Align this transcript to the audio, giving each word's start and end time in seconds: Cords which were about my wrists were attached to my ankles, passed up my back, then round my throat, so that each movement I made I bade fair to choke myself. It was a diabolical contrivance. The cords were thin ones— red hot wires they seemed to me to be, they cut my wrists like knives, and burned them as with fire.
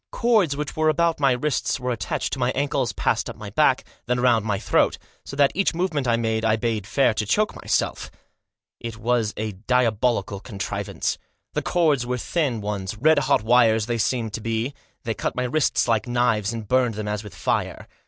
Cords 0.11 0.57
which 0.57 0.75
were 0.75 0.89
about 0.89 1.19
my 1.19 1.31
wrists 1.33 1.79
were 1.79 1.91
attached 1.91 2.33
to 2.33 2.39
my 2.39 2.49
ankles, 2.55 2.91
passed 2.91 3.29
up 3.29 3.35
my 3.35 3.51
back, 3.51 3.83
then 4.07 4.19
round 4.19 4.43
my 4.43 4.57
throat, 4.57 4.97
so 5.23 5.35
that 5.35 5.51
each 5.53 5.75
movement 5.75 6.07
I 6.07 6.15
made 6.15 6.43
I 6.43 6.55
bade 6.55 6.87
fair 6.87 7.13
to 7.13 7.23
choke 7.23 7.55
myself. 7.55 8.09
It 8.79 8.97
was 8.97 9.31
a 9.37 9.51
diabolical 9.51 10.39
contrivance. 10.39 11.19
The 11.53 11.61
cords 11.61 12.03
were 12.03 12.17
thin 12.17 12.61
ones— 12.61 12.97
red 12.99 13.19
hot 13.19 13.43
wires 13.43 13.85
they 13.85 13.99
seemed 13.99 14.33
to 14.33 14.41
me 14.41 14.69
to 14.69 14.71
be, 14.71 14.73
they 15.03 15.13
cut 15.13 15.35
my 15.35 15.43
wrists 15.43 15.87
like 15.87 16.07
knives, 16.07 16.51
and 16.51 16.67
burned 16.67 16.95
them 16.95 17.07
as 17.07 17.23
with 17.23 17.35
fire. 17.35 17.87